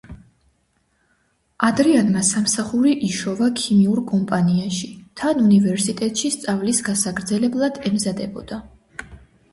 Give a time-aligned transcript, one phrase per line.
[1.67, 4.91] ადრიანმა სამსახური იშოვა ქიმიურ კომპანიაში,
[5.23, 8.63] თან უნივერსიტეტში სწავლის გასაგრძელებლად ემზადებოდა.